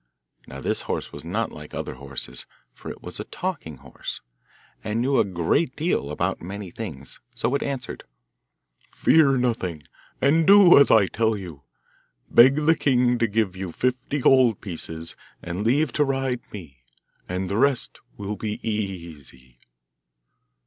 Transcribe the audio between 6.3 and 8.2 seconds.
many things, so it answered,